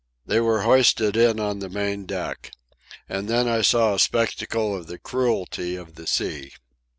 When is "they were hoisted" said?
0.25-1.15